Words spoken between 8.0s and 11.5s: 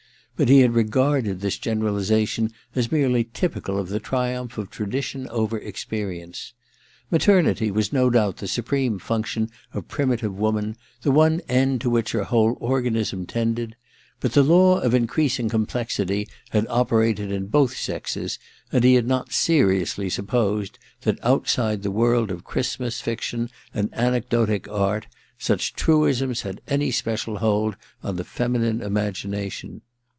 doubt the supreme function of primitive woman, the one